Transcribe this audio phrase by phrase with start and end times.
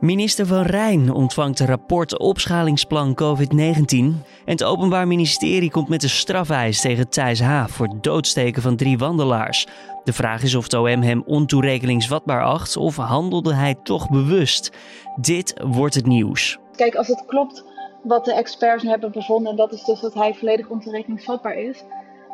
[0.00, 3.88] Minister Van Rijn ontvangt een rapport opschalingsplan COVID-19.
[3.90, 7.64] En het Openbaar Ministerie komt met een strafeis tegen Thijs H.
[7.66, 9.66] voor het doodsteken van drie wandelaars.
[10.04, 14.70] De vraag is of het OM hem ontoerekeningsvatbaar acht of handelde hij toch bewust.
[15.16, 16.58] Dit wordt het nieuws.
[16.76, 17.64] Kijk, als het klopt
[18.02, 21.84] wat de experts hebben bevonden, en dat is dus dat hij volledig ontoerekeningsvatbaar is,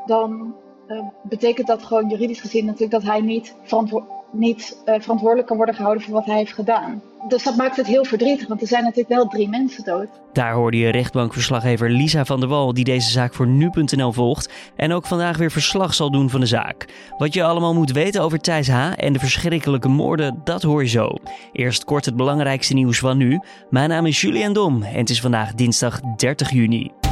[0.06, 0.54] dan
[0.88, 5.56] uh, betekent dat gewoon juridisch gezien natuurlijk dat hij niet verantwoordelijk niet uh, verantwoordelijk kan
[5.56, 7.02] worden gehouden voor wat hij heeft gedaan.
[7.28, 10.08] Dus dat maakt het heel verdrietig, want er zijn natuurlijk wel drie mensen dood.
[10.32, 14.92] Daar hoorde je rechtbankverslaggever Lisa van der Wal, die deze zaak voor nu.nl volgt en
[14.92, 16.86] ook vandaag weer verslag zal doen van de zaak.
[17.18, 18.92] Wat je allemaal moet weten over Thijs H.
[18.96, 21.10] en de verschrikkelijke moorden, dat hoor je zo.
[21.52, 23.40] Eerst kort het belangrijkste nieuws van nu.
[23.70, 27.05] Mijn naam is Julian Dom en het is vandaag dinsdag 30 juni.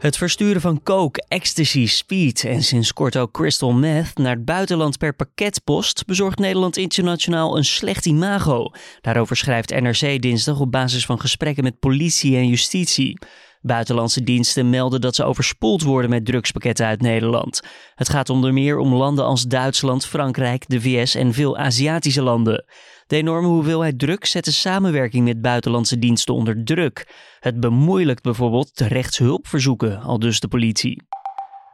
[0.00, 4.98] Het versturen van coke, ecstasy, speed en sinds kort ook crystal meth naar het buitenland
[4.98, 8.72] per pakketpost bezorgt Nederland internationaal een slecht imago.
[9.00, 13.18] Daarover schrijft NRC dinsdag op basis van gesprekken met politie en justitie.
[13.62, 17.60] Buitenlandse diensten melden dat ze overspoeld worden met drugspakketten uit Nederland.
[17.94, 22.64] Het gaat onder meer om landen als Duitsland, Frankrijk, de VS en veel Aziatische landen.
[23.06, 27.14] De enorme hoeveelheid drugs zet de samenwerking met buitenlandse diensten onder druk.
[27.40, 31.02] Het bemoeilijkt bijvoorbeeld rechtshulpverzoeken, al dus de politie.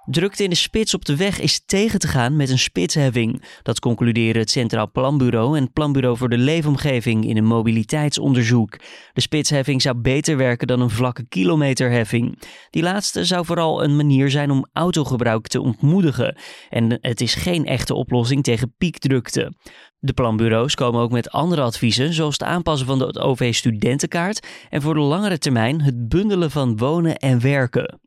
[0.07, 3.43] Drukte in de spits op de weg is tegen te gaan met een spitsheffing.
[3.63, 8.79] Dat concluderen het Centraal Planbureau en het Planbureau voor de Leefomgeving in een mobiliteitsonderzoek.
[9.13, 12.43] De spitsheffing zou beter werken dan een vlakke kilometerheffing.
[12.71, 16.37] Die laatste zou vooral een manier zijn om autogebruik te ontmoedigen.
[16.71, 19.53] En het is geen echte oplossing tegen piekdrukte.
[19.99, 24.95] De planbureaus komen ook met andere adviezen, zoals het aanpassen van de OV-studentenkaart en voor
[24.95, 28.01] de langere termijn het bundelen van wonen en werken.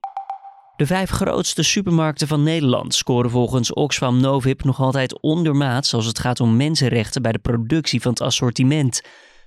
[0.79, 6.19] De vijf grootste supermarkten van Nederland scoren volgens Oxfam Novib nog altijd ondermaats als het
[6.19, 9.01] gaat om mensenrechten bij de productie van het assortiment.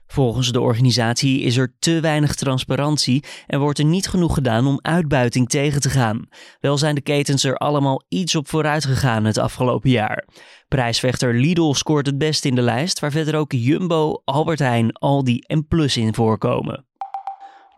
[0.06, 4.78] Volgens de organisatie is er te weinig transparantie en wordt er niet genoeg gedaan om
[4.82, 6.28] uitbuiting tegen te gaan.
[6.60, 10.28] Wel zijn de ketens er allemaal iets op vooruit gegaan het afgelopen jaar.
[10.68, 15.38] Prijsvechter Lidl scoort het best in de lijst, waar verder ook Jumbo, Albert Heijn, Aldi
[15.38, 16.86] en Plus in voorkomen.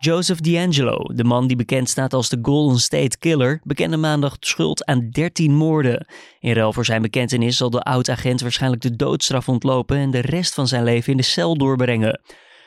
[0.05, 4.85] Joseph D'Angelo, de man die bekend staat als de Golden State Killer, bekende maandag schuld
[4.85, 6.07] aan 13 moorden.
[6.41, 10.55] In ruil voor zijn bekentenis zal de oud-agent waarschijnlijk de doodstraf ontlopen en de rest
[10.55, 12.21] van zijn leven in de cel doorbrengen.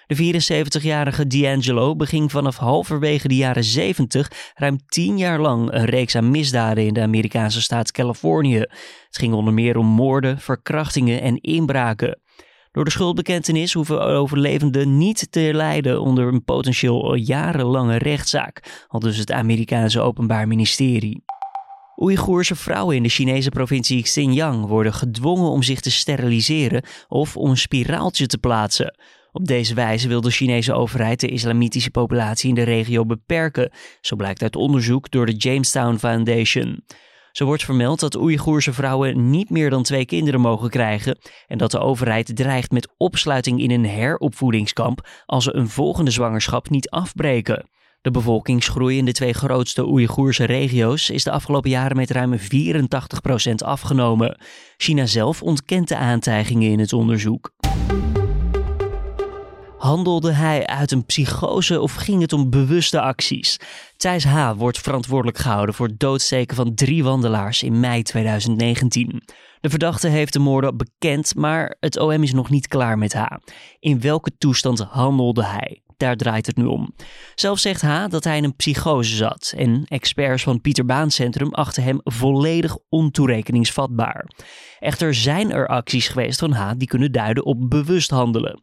[0.08, 6.16] De 74-jarige D'Angelo beging vanaf halverwege de jaren 70 ruim 10 jaar lang een reeks
[6.16, 8.58] aan misdaden in de Amerikaanse staat Californië.
[8.58, 12.20] Het ging onder meer om moorden, verkrachtingen en inbraken.
[12.78, 19.18] Door de schuldbekentenis hoeven overlevenden niet te lijden onder een potentieel jarenlange rechtszaak, al dus
[19.18, 21.24] het Amerikaanse Openbaar Ministerie.
[22.02, 27.50] Oeigoerse vrouwen in de Chinese provincie Xinjiang worden gedwongen om zich te steriliseren of om
[27.50, 28.98] een spiraaltje te plaatsen.
[29.32, 33.72] Op deze wijze wil de Chinese overheid de islamitische populatie in de regio beperken,
[34.02, 36.84] zo blijkt uit onderzoek door de Jamestown Foundation.
[37.38, 41.18] Zo wordt vermeld dat Oeigoerse vrouwen niet meer dan twee kinderen mogen krijgen
[41.48, 46.70] en dat de overheid dreigt met opsluiting in een heropvoedingskamp als ze een volgende zwangerschap
[46.70, 47.70] niet afbreken.
[48.02, 52.40] De bevolkingsgroei in de twee grootste Oeigoerse regio's is de afgelopen jaren met ruim 84%
[53.56, 54.38] afgenomen.
[54.78, 57.52] China zelf ontkent de aantijgingen in het onderzoek.
[59.78, 63.60] Handelde hij uit een psychose of ging het om bewuste acties?
[63.98, 64.52] Thijs H.
[64.56, 69.24] wordt verantwoordelijk gehouden voor het doodsteken van drie wandelaars in mei 2019.
[69.60, 73.26] De verdachte heeft de moorden bekend, maar het OM is nog niet klaar met H.
[73.80, 75.82] In welke toestand handelde hij?
[75.98, 76.94] Daar draait het nu om.
[77.36, 81.54] Zelf zegt H dat hij in een psychose zat en experts van Pieter Baan Centrum
[81.54, 84.30] achten hem volledig ontoerekeningsvatbaar.
[84.80, 88.60] Echter zijn er acties geweest van H die kunnen duiden op bewust handelen.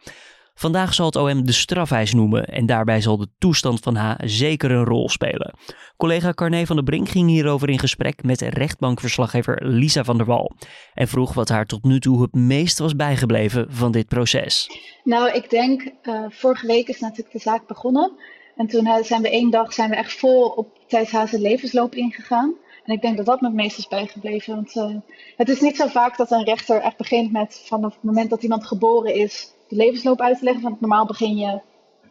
[0.55, 4.71] Vandaag zal het OM de strafeis noemen en daarbij zal de toestand van H zeker
[4.71, 5.55] een rol spelen.
[5.97, 10.53] Collega Carné van der Brink ging hierover in gesprek met rechtbankverslaggever Lisa van der Wal
[10.95, 14.71] en vroeg wat haar tot nu toe het meest was bijgebleven van dit proces.
[15.05, 18.12] Nou, ik denk, uh, vorige week is natuurlijk de zaak begonnen.
[18.57, 22.55] En toen zijn we één dag zijn we echt vol op Thijs Hazen levensloop ingegaan.
[22.85, 24.55] En ik denk dat dat me het meest is bijgebleven.
[24.55, 24.97] Want uh,
[25.37, 28.43] het is niet zo vaak dat een rechter echt begint met vanaf het moment dat
[28.43, 30.62] iemand geboren is de levensloop uit te leggen.
[30.62, 31.61] Want normaal begin je,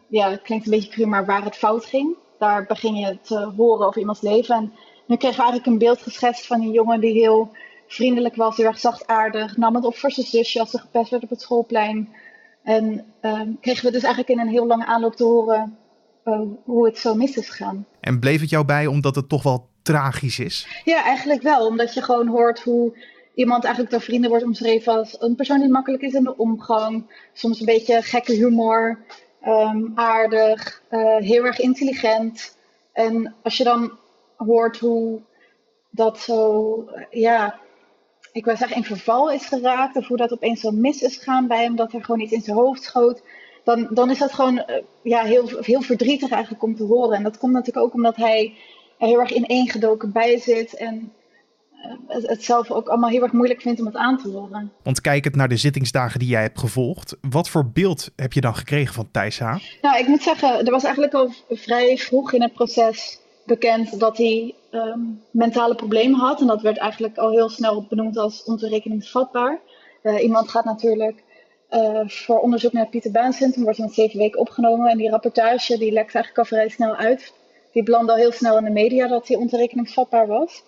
[0.08, 2.16] ja, het klinkt een beetje cru, maar waar het fout ging.
[2.38, 4.54] Daar begin je te horen over iemands leven.
[4.54, 4.72] En
[5.06, 7.50] nu kreeg ik eigenlijk een beeld geschetst van een jongen die heel
[7.86, 9.56] vriendelijk was, heel erg zachtaardig.
[9.56, 12.08] Nam het op voor zijn zusje als ze gepest werd op het schoolplein.
[12.62, 15.78] En uh, kregen we dus eigenlijk in een heel lange aanloop te horen
[16.24, 17.86] uh, hoe het zo mis is gegaan.
[18.00, 20.82] En bleef het jou bij omdat het toch wel tragisch is?
[20.84, 21.66] Ja, eigenlijk wel.
[21.66, 22.98] Omdat je gewoon hoort hoe
[23.34, 27.10] iemand eigenlijk door vrienden wordt omschreven als een persoon die makkelijk is in de omgang,
[27.32, 28.98] soms een beetje gekke humor,
[29.46, 32.56] um, aardig, uh, heel erg intelligent.
[32.92, 33.92] En als je dan
[34.36, 35.20] hoort hoe
[35.90, 37.58] dat zo, ja,
[38.32, 41.46] ik wil zeggen in verval is geraakt, of hoe dat opeens zo mis is gegaan
[41.46, 43.22] bij hem, dat er gewoon iets in zijn hoofd schoot,
[43.64, 47.16] dan, dan is dat gewoon uh, ja, heel, heel verdrietig eigenlijk om te horen.
[47.16, 48.54] En dat komt natuurlijk ook omdat hij
[48.98, 51.12] er heel erg ineengedoken bij zit en
[52.08, 54.72] het zelf ook allemaal heel erg moeilijk vindt om het aan te horen.
[54.82, 58.54] Want kijkend naar de zittingsdagen die jij hebt gevolgd, wat voor beeld heb je dan
[58.56, 59.56] gekregen van Thijs H?
[59.82, 64.16] Nou, ik moet zeggen, er was eigenlijk al vrij vroeg in het proces bekend dat
[64.16, 66.40] hij um, mentale problemen had.
[66.40, 69.60] En dat werd eigenlijk al heel snel benoemd als ontoerekeningsvatbaar.
[70.02, 71.22] Uh, iemand gaat natuurlijk
[71.70, 74.90] uh, voor onderzoek naar het Pieter Baan Centrum, wordt in zeven weken opgenomen.
[74.90, 77.32] En die rapportage die lekt eigenlijk al vrij snel uit.
[77.72, 80.62] Die belandde al heel snel in de media dat hij ontoerekeningsvatbaar was.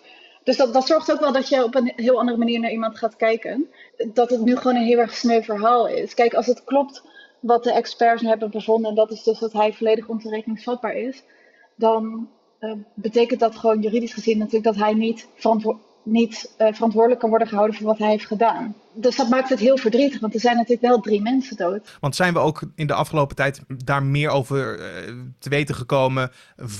[0.47, 2.97] Dus dat, dat zorgt ook wel dat je op een heel andere manier naar iemand
[2.97, 3.69] gaat kijken.
[4.13, 6.13] Dat het nu gewoon een heel erg sneu verhaal is.
[6.13, 7.03] Kijk, als het klopt
[7.39, 11.23] wat de experts hebben bevonden, en dat is dus dat hij volledig ontoerekeningsvatbaar is,
[11.75, 12.29] dan
[12.59, 17.29] uh, betekent dat gewoon juridisch gezien natuurlijk dat hij niet, verantwo niet uh, verantwoordelijk kan
[17.29, 18.75] worden gehouden voor wat hij heeft gedaan.
[18.93, 21.97] Dus dat maakt het heel verdrietig, want er zijn natuurlijk wel drie mensen dood.
[21.99, 24.85] Want zijn we ook in de afgelopen tijd daar meer over uh,
[25.39, 26.31] te weten gekomen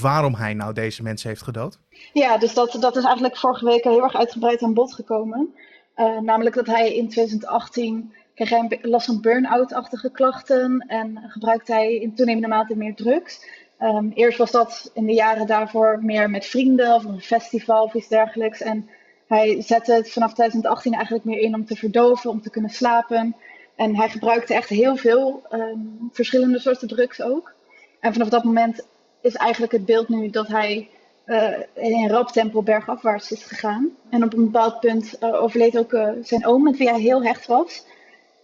[0.02, 1.80] waarom hij nou deze mensen heeft gedood?
[2.14, 5.54] Ja, dus dat, dat is eigenlijk vorige week heel erg uitgebreid aan bod gekomen.
[5.96, 11.96] Uh, namelijk dat hij in 2018 kreeg hij last van burn-out-achtige klachten en gebruikte hij
[11.96, 13.46] in toenemende mate meer drugs.
[13.80, 17.94] Um, eerst was dat in de jaren daarvoor meer met vrienden of een festival of
[17.94, 18.62] iets dergelijks.
[18.62, 18.90] En
[19.28, 23.36] hij zette het vanaf 2018 eigenlijk meer in om te verdoven, om te kunnen slapen.
[23.76, 27.54] En hij gebruikte echt heel veel um, verschillende soorten drugs ook.
[28.00, 28.88] En vanaf dat moment
[29.22, 30.90] is eigenlijk het beeld nu dat hij
[31.26, 33.90] uh, in rap tempo bergafwaarts is gegaan.
[34.10, 37.24] En op een bepaald punt uh, overleed ook uh, zijn oom, met wie hij heel
[37.24, 37.86] hecht was.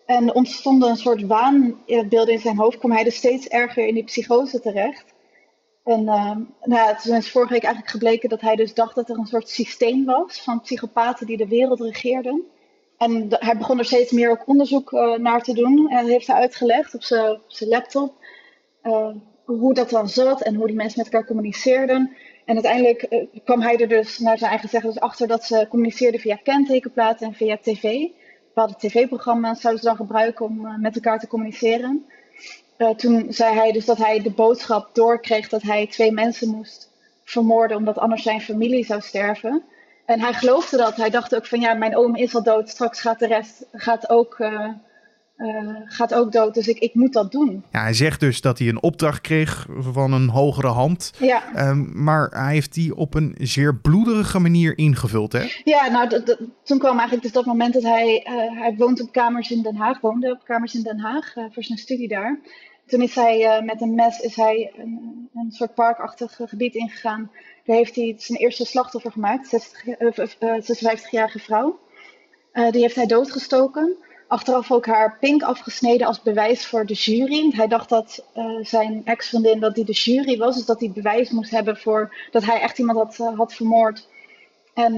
[0.05, 4.03] En ontstonden een soort waanbeelden in zijn hoofd, kwam hij dus steeds erger in die
[4.03, 5.12] psychose terecht.
[5.83, 9.25] En nou, het is vorige week eigenlijk gebleken dat hij dus dacht dat er een
[9.25, 12.43] soort systeem was van psychopaten die de wereld regeerden.
[12.97, 15.89] En hij begon er steeds meer ook onderzoek naar te doen.
[15.89, 17.03] En heeft hij uitgelegd op
[17.47, 18.13] zijn laptop
[19.45, 22.15] hoe dat dan zat en hoe die mensen met elkaar communiceerden.
[22.45, 25.67] En uiteindelijk uh, kwam hij er dus naar zijn eigen zeggen dus achter dat ze
[25.69, 28.07] communiceerden via kentekenplaten en via tv.
[28.47, 32.05] Bepaalde tv-programma's zouden ze dan gebruiken om met elkaar te communiceren.
[32.83, 36.89] Uh, toen zei hij dus dat hij de boodschap doorkreeg dat hij twee mensen moest
[37.23, 39.63] vermoorden omdat anders zijn familie zou sterven.
[40.05, 40.95] En hij geloofde dat.
[40.95, 44.09] Hij dacht ook van ja, mijn oom is al dood, straks gaat de rest gaat
[44.09, 44.69] ook uh,
[45.85, 46.53] gaat ook dood.
[46.53, 47.63] Dus ik, ik moet dat doen.
[47.71, 51.11] Ja, hij zegt dus dat hij een opdracht kreeg van een hogere hand.
[51.19, 51.69] Ja.
[51.69, 55.45] Um, maar hij heeft die op een zeer bloederige manier ingevuld, hè?
[55.63, 56.23] Ja, nou,
[56.63, 58.27] toen kwam eigenlijk dus dat moment dat hij...
[58.29, 61.63] Uh, hij woont op kamers in Den Haag, woonde op kamers in Den Haag voor
[61.63, 62.39] zijn studie daar.
[62.87, 67.31] Toen is hij met een mes is hij een, een soort parkachtig gebied ingegaan.
[67.65, 71.79] Daar heeft hij zijn eerste slachtoffer gemaakt, 60, 56-jarige vrouw.
[72.53, 73.97] die heeft hij doodgestoken
[74.33, 77.51] achteraf ook haar pink afgesneden als bewijs voor de jury.
[77.55, 78.25] Hij dacht dat
[78.61, 82.45] zijn ex-vriendin dat die de jury was, dus dat hij bewijs moest hebben voor dat
[82.45, 84.07] hij echt iemand had, had vermoord.
[84.73, 84.93] En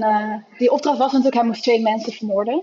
[0.58, 2.62] die opdracht was natuurlijk, hij moest twee mensen vermoorden.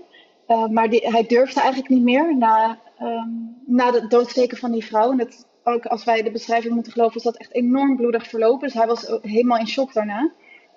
[0.70, 5.10] maar die, hij durfde eigenlijk niet meer na, um, na het doodsteken van die vrouw.
[5.10, 8.66] En dat, ook als wij de beschrijving moeten geloven, is dat echt enorm bloedig verlopen.
[8.68, 10.30] Dus hij was helemaal in shock daarna.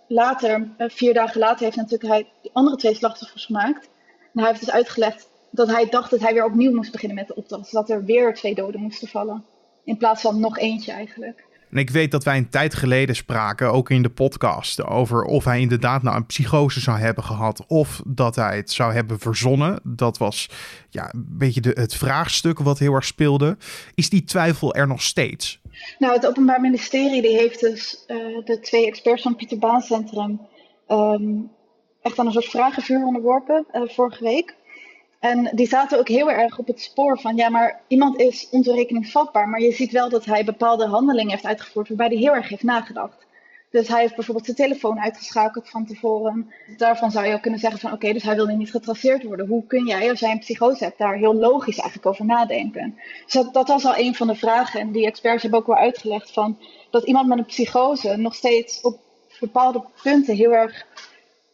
[0.08, 3.90] Later, vier dagen later, heeft natuurlijk hij die andere twee slachtoffers gemaakt.
[4.34, 7.28] En hij heeft dus uitgelegd dat hij dacht dat hij weer opnieuw moest beginnen met
[7.28, 7.72] de opdracht.
[7.72, 9.46] Dat er weer twee doden moesten vallen.
[9.84, 11.47] In plaats van nog eentje eigenlijk.
[11.72, 15.44] En ik weet dat wij een tijd geleden spraken, ook in de podcast, over of
[15.44, 19.80] hij inderdaad nou een psychose zou hebben gehad of dat hij het zou hebben verzonnen.
[19.84, 20.50] Dat was
[20.90, 23.58] ja, een beetje het vraagstuk wat heel erg speelde.
[23.96, 25.62] Is die twijfel er nog steeds?
[26.00, 30.42] Nou, het Openbaar Ministerie die heeft dus uh, de twee experts van Pieter Baan Centrum
[30.88, 31.52] um,
[32.02, 34.56] echt aan een soort vragenvuur onderworpen uh, vorige week.
[35.28, 39.50] En die zaten ook heel erg op het spoor van, ja, maar iemand is ontoerekeningsvatbaar,
[39.50, 42.64] maar je ziet wel dat hij bepaalde handelingen heeft uitgevoerd waarbij hij heel erg heeft
[42.64, 43.26] nagedacht.
[43.70, 46.54] Dus hij heeft bijvoorbeeld zijn telefoon uitgeschakeld van tevoren.
[46.78, 49.48] Daarvan zou je ook kunnen zeggen van, oké, dus hij wil niet getraceerd worden.
[49.48, 52.96] Hoe kun jij, als jij een psychose hebt, daar heel logisch eigenlijk over nadenken?
[53.24, 54.80] Dus dat, dat was al een van de vragen.
[54.80, 56.58] En die experts hebben ook wel uitgelegd van,
[56.90, 59.00] dat iemand met een psychose nog steeds op
[59.40, 60.86] bepaalde punten heel erg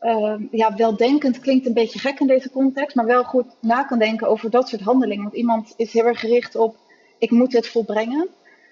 [0.03, 3.99] uh, ja, weldenkend klinkt een beetje gek in deze context, maar wel goed na kan
[3.99, 5.23] denken over dat soort handelingen.
[5.23, 6.75] Want iemand is heel erg gericht op,
[7.17, 8.29] ik moet dit volbrengen,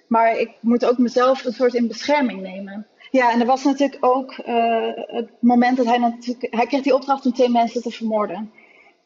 [0.07, 2.87] maar ik moet ook mezelf een soort in bescherming nemen.
[3.11, 6.95] Ja, en er was natuurlijk ook uh, het moment dat hij natuurlijk, hij kreeg die
[6.95, 8.51] opdracht om twee mensen te vermoorden.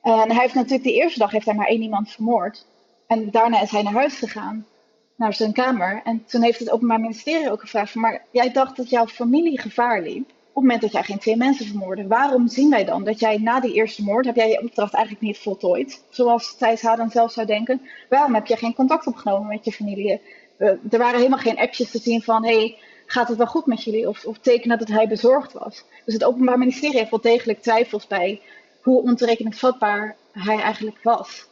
[0.02, 2.66] En hij heeft natuurlijk die eerste dag heeft hij maar één iemand vermoord.
[3.08, 4.66] En daarna is hij naar huis gegaan,
[5.16, 6.02] naar zijn kamer.
[6.04, 9.60] En toen heeft het Openbaar Ministerie ook gevraagd: van, Maar jij dacht dat jouw familie
[9.60, 12.08] gevaar liep op het moment dat jij geen twee mensen vermoordde.
[12.08, 15.26] Waarom zien wij dan dat jij na die eerste moord, heb jij je opdracht eigenlijk
[15.26, 17.82] niet voltooid, zoals Thijs Haden zelf zou denken?
[18.10, 20.22] Waarom heb je geen contact opgenomen met je familie?
[20.58, 23.84] Uh, er waren helemaal geen appjes te zien van, hey, gaat het wel goed met
[23.84, 24.10] jullie?
[24.10, 25.84] Of, of tekenen dat hij bezorgd was.
[26.06, 28.42] Dus het Openbaar Ministerie heeft wel degelijk twijfels bij
[28.82, 31.48] hoe ontoerekeningsvatbaar hij eigenlijk was.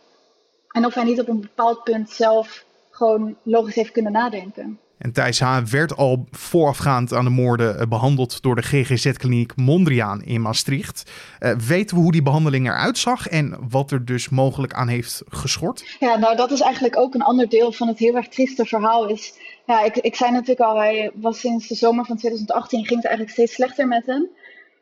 [0.67, 4.79] En of hij niet op een bepaald punt zelf gewoon logisch heeft kunnen nadenken.
[5.03, 5.59] En Thijs H.
[5.69, 11.11] werd al voorafgaand aan de moorden eh, behandeld door de GGZ-kliniek Mondriaan in Maastricht.
[11.39, 15.23] Uh, weten we hoe die behandeling eruit zag en wat er dus mogelijk aan heeft
[15.27, 15.97] geschort?
[15.99, 19.07] Ja, nou dat is eigenlijk ook een ander deel van het heel erg trieste verhaal.
[19.07, 19.33] Is,
[19.65, 23.05] ja, ik, ik zei natuurlijk al, hij was sinds de zomer van 2018 ging het
[23.05, 24.29] eigenlijk steeds slechter met hem.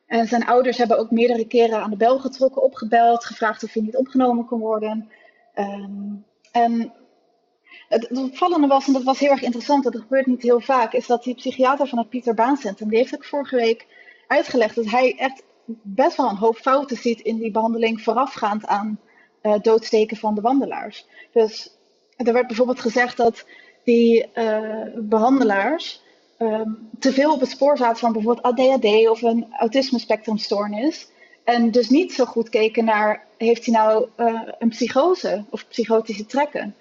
[0.08, 3.82] En zijn ouders hebben ook meerdere keren aan de bel getrokken, opgebeld, gevraagd of hij
[3.84, 5.10] niet opgenomen kon worden.
[5.56, 6.94] Um, en
[7.92, 11.08] het, opvallende was, en dat was heel erg interessant, dat gebeurt niet heel vaak, is
[11.08, 13.86] dat die psychiater van het Pieter Baan Centrum, die heeft ook vorige week
[14.28, 15.44] uitgelegd dat hij echt
[15.82, 19.00] best wel een hoop fouten ziet in die behandeling voorafgaand aan
[19.42, 21.06] uh, doodsteken van de wandelaars.
[21.34, 21.78] Dus
[22.16, 23.46] er werd bijvoorbeeld gezegd dat
[23.84, 26.02] die uh, behandelaars
[26.40, 31.08] um, te veel op het spoor zaten van bijvoorbeeld ADHD of een autisme-spectrumstoornis.
[31.44, 36.26] En dus niet zo goed keken naar, heeft hij nou uh, een psychose of psychotische
[36.26, 36.76] trekken?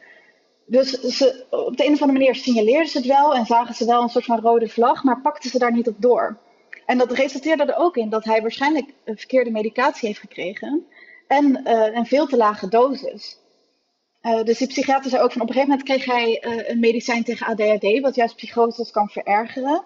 [0.70, 3.84] Dus ze, op de een of andere manier signaleerden ze het wel en zagen ze
[3.84, 6.38] wel een soort van rode vlag, maar pakten ze daar niet op door.
[6.86, 10.86] En dat resulteerde er ook in dat hij waarschijnlijk een verkeerde medicatie heeft gekregen
[11.26, 13.38] en uh, een veel te lage dosis.
[14.22, 16.80] Uh, dus die psychiater zei ook van op een gegeven moment kreeg hij uh, een
[16.80, 19.84] medicijn tegen ADHD, wat juist psychoses kan verergeren.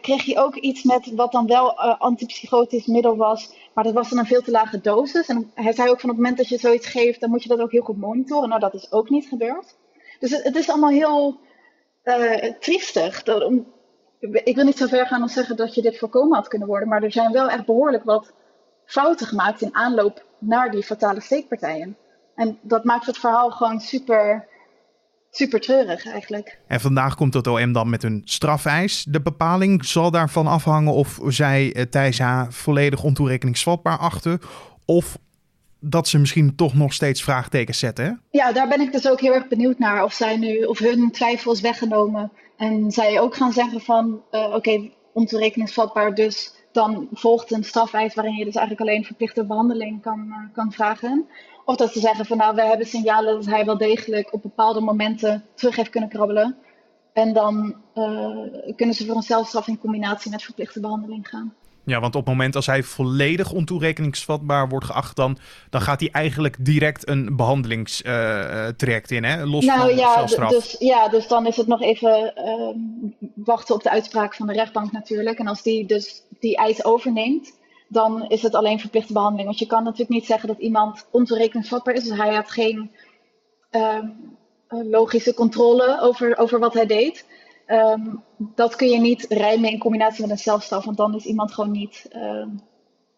[0.00, 4.18] Kreeg hij ook iets met wat dan wel antipsychotisch middel was, maar dat was dan
[4.18, 5.28] een veel te lage dosis.
[5.28, 7.48] En hij zei ook van op het moment dat je zoiets geeft, dan moet je
[7.48, 8.48] dat ook heel goed monitoren.
[8.48, 9.74] Nou, dat is ook niet gebeurd.
[10.22, 11.40] Dus het, het is allemaal heel
[12.60, 13.22] triestig.
[13.22, 13.66] Dat, om,
[14.20, 16.88] ik wil niet zo ver gaan om zeggen dat je dit voorkomen had kunnen worden,
[16.88, 18.32] maar er zijn wel echt behoorlijk wat
[18.84, 21.96] fouten gemaakt in aanloop naar die fatale steekpartijen.
[22.34, 24.48] En dat maakt het verhaal gewoon super,
[25.30, 26.58] super treurig eigenlijk.
[26.66, 29.04] En vandaag komt het OM dan met een strafeis.
[29.08, 32.44] De bepaling zal daarvan afhangen of zij uh, Thijs H.
[32.48, 34.40] volledig ontoerekeningsvatbaar achten.
[34.84, 35.18] Of
[35.84, 38.04] dat ze misschien toch nog steeds vraagtekens zetten.
[38.04, 38.12] Hè?
[38.38, 40.04] Ja, daar ben ik dus ook heel erg benieuwd naar.
[40.04, 42.32] Of zij nu, of hun twijfel is weggenomen.
[42.56, 48.14] En zij ook gaan zeggen van, uh, oké, okay, ontoerekeningsvatbaar, dus dan volgt een strafeis
[48.14, 51.26] waarin je dus eigenlijk alleen verplichte behandeling kan, uh, kan vragen.
[51.64, 54.80] Of dat ze zeggen van nou, we hebben signalen dat hij wel degelijk op bepaalde
[54.80, 56.56] momenten terug heeft kunnen krabbelen.
[57.12, 58.38] En dan uh,
[58.76, 61.54] kunnen ze voor een zelfstraf in combinatie met verplichte behandeling gaan.
[61.84, 65.38] Ja, want op het moment als hij volledig ontoerekeningsvatbaar wordt geacht, dan,
[65.70, 69.44] dan gaat hij eigenlijk direct een behandelingstraject uh, in, hè?
[69.44, 70.50] los nou, van ja, zelfstraf.
[70.50, 72.68] Dus, ja, dus dan is het nog even uh,
[73.34, 75.38] wachten op de uitspraak van de rechtbank natuurlijk.
[75.38, 77.52] En als die dus die eis overneemt,
[77.88, 79.46] dan is het alleen verplichte behandeling.
[79.46, 82.04] Want je kan natuurlijk niet zeggen dat iemand ontoerekeningsvatbaar is.
[82.04, 82.90] Dus hij had geen
[83.70, 84.36] um,
[84.68, 87.26] logische controle over, over wat hij deed.
[87.72, 91.52] Um, dat kun je niet rijmen in combinatie met een zelfstraf, want dan is iemand
[91.52, 92.08] gewoon niet.
[92.14, 92.60] Um,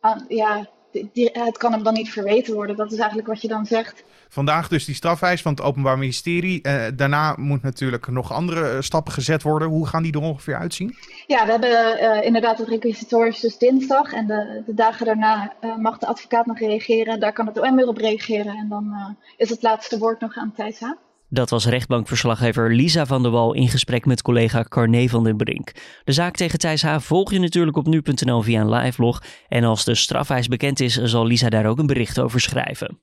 [0.00, 0.68] aan, ja,
[1.12, 2.76] die, het kan hem dan niet verweten worden.
[2.76, 4.04] Dat is eigenlijk wat je dan zegt.
[4.28, 6.60] Vandaag dus die strafeis van het Openbaar Ministerie.
[6.62, 9.68] Uh, daarna moet natuurlijk nog andere stappen gezet worden.
[9.68, 10.96] Hoe gaan die er ongeveer uitzien?
[11.26, 14.12] Ja, we hebben uh, inderdaad het requisitorisch dus dinsdag.
[14.12, 17.20] En de, de dagen daarna uh, mag de advocaat nog reageren.
[17.20, 18.56] Daar kan het OM weer op reageren.
[18.56, 20.84] En dan is het laatste woord nog aan Thijs H.
[21.34, 25.72] Dat was rechtbankverslaggever Lisa van der Wal in gesprek met collega Carne van den Brink.
[26.04, 26.98] De zaak tegen Thijs H.
[26.98, 29.22] volg je natuurlijk op nu.nl via een livelog.
[29.48, 32.98] En als de strafeis bekend is, zal Lisa daar ook een bericht over schrijven.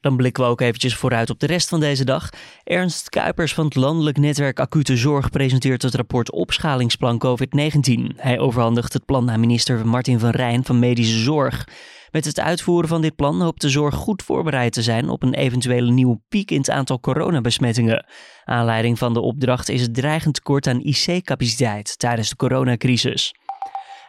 [0.00, 2.30] Dan blikken we ook eventjes vooruit op de rest van deze dag.
[2.64, 8.16] Ernst Kuipers van het Landelijk Netwerk Acute Zorg presenteert het rapport Opschalingsplan COVID-19.
[8.16, 11.68] Hij overhandigt het plan aan minister Martin van Rijn van Medische Zorg.
[12.16, 15.34] Met het uitvoeren van dit plan hoopt de zorg goed voorbereid te zijn op een
[15.34, 18.06] eventuele nieuwe piek in het aantal coronabesmettingen.
[18.44, 23.34] Aanleiding van de opdracht is het dreigend tekort aan IC-capaciteit tijdens de coronacrisis.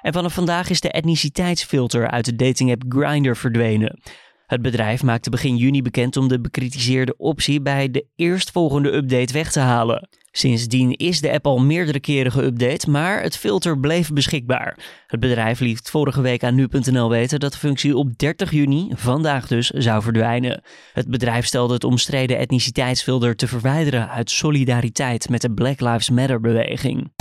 [0.02, 4.00] En vanaf vandaag is de etniciteitsfilter uit de datingapp Grindr verdwenen.
[4.48, 9.52] Het bedrijf maakte begin juni bekend om de bekritiseerde optie bij de eerstvolgende update weg
[9.52, 10.10] te halen.
[10.32, 14.78] Sindsdien is de app al meerdere keren geüpdate, maar het filter bleef beschikbaar.
[15.08, 19.48] Het bedrijf liet vorige week aan nu.nl weten dat de functie op 30 juni, vandaag
[19.48, 20.64] dus, zou verdwijnen.
[20.94, 26.40] Het bedrijf stelde het omstreden etniciteitsfilter te verwijderen uit solidariteit met de Black Lives Matter
[26.40, 27.12] beweging.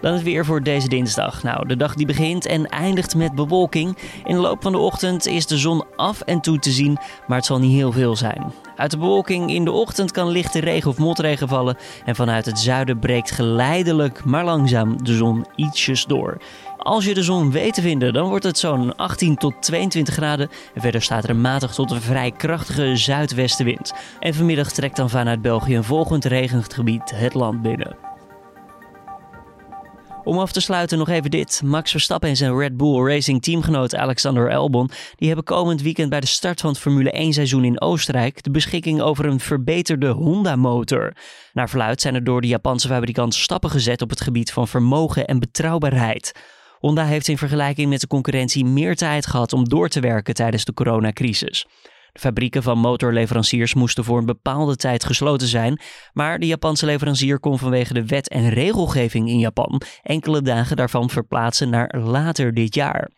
[0.00, 1.42] Dan het weer voor deze dinsdag.
[1.42, 3.96] Nou, de dag die begint en eindigt met bewolking.
[4.24, 7.36] In de loop van de ochtend is de zon af en toe te zien, maar
[7.36, 8.52] het zal niet heel veel zijn.
[8.76, 11.76] Uit de bewolking in de ochtend kan lichte regen of motregen vallen.
[12.04, 16.36] En vanuit het zuiden breekt geleidelijk, maar langzaam de zon ietsjes door.
[16.78, 20.50] Als je de zon weet te vinden, dan wordt het zo'n 18 tot 22 graden.
[20.74, 23.92] En verder staat er een matig tot een vrij krachtige zuidwestenwind.
[24.20, 28.15] En vanmiddag trekt dan vanuit België een volgend regengebied het land binnen.
[30.26, 31.60] Om af te sluiten nog even dit.
[31.64, 34.90] Max Verstappen en zijn Red Bull Racing teamgenoot Alexander Albon...
[35.16, 38.42] die hebben komend weekend bij de start van het Formule 1 seizoen in Oostenrijk...
[38.42, 41.12] de beschikking over een verbeterde Honda-motor.
[41.52, 44.02] Naar verluid zijn er door de Japanse fabrikant stappen gezet...
[44.02, 46.32] op het gebied van vermogen en betrouwbaarheid.
[46.78, 50.64] Honda heeft in vergelijking met de concurrentie meer tijd gehad om door te werken tijdens
[50.64, 51.66] de coronacrisis.
[52.18, 55.80] Fabrieken van motorleveranciers moesten voor een bepaalde tijd gesloten zijn,
[56.12, 61.10] maar de Japanse leverancier kon vanwege de wet en regelgeving in Japan enkele dagen daarvan
[61.10, 63.10] verplaatsen naar later dit jaar.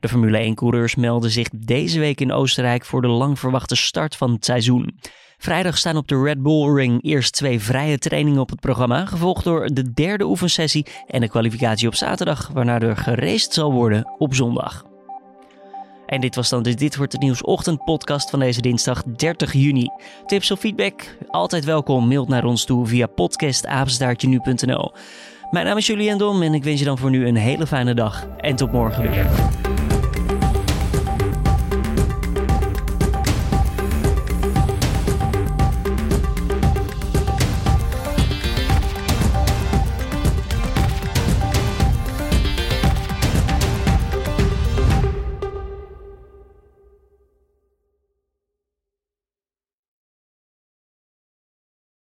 [0.00, 4.32] De Formule 1-coureurs melden zich deze week in Oostenrijk voor de lang verwachte start van
[4.32, 4.98] het seizoen.
[5.38, 9.44] Vrijdag staan op de Red Bull Ring eerst twee vrije trainingen op het programma, gevolgd
[9.44, 14.34] door de derde oefensessie en de kwalificatie op zaterdag, waarna er geraced zal worden op
[14.34, 14.87] zondag.
[16.08, 19.88] En dit was dan de Dit Wordt Het Nieuws ochtendpodcast van deze dinsdag 30 juni.
[20.26, 21.16] Tips of feedback?
[21.26, 22.08] Altijd welkom.
[22.08, 24.92] Mail naar ons toe via podcastapenstaartje.nu.nl
[25.50, 27.94] Mijn naam is Julian Dom en ik wens je dan voor nu een hele fijne
[27.94, 28.26] dag.
[28.40, 29.26] En tot morgen weer.